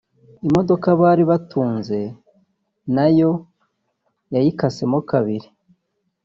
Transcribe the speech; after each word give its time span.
Imodoka 0.47 0.87
bari 1.01 1.23
batunze 1.29 1.99
nayo 2.95 3.31
yayikasemo 4.33 4.97
kabiri 5.09 5.47